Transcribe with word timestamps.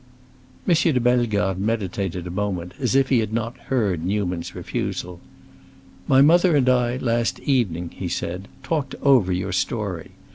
M. 0.67 0.73
de 0.73 0.99
Bellegarde 0.99 1.59
meditated 1.59 2.25
a 2.25 2.31
moment, 2.31 2.71
as 2.79 2.95
if 2.95 3.09
he 3.09 3.19
had 3.19 3.31
not 3.31 3.55
heard 3.67 4.03
Newman's 4.03 4.55
refusal. 4.55 5.19
"My 6.07 6.23
mother 6.23 6.55
and 6.55 6.67
I, 6.67 6.97
last 6.97 7.37
evening," 7.41 7.91
he 7.93 8.07
said, 8.07 8.47
"talked 8.63 8.95
over 9.03 9.31
your 9.31 9.51
story. 9.51 10.13